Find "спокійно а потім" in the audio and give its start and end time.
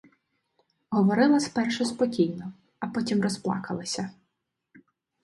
1.85-3.21